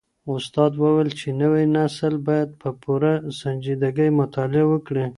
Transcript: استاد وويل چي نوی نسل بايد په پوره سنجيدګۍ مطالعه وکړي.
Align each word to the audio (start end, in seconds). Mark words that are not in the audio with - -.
استاد 0.35 0.71
وويل 0.83 1.09
چي 1.19 1.27
نوی 1.41 1.63
نسل 1.75 2.13
بايد 2.27 2.49
په 2.61 2.69
پوره 2.81 3.13
سنجيدګۍ 3.39 4.09
مطالعه 4.21 4.65
وکړي. 4.71 5.05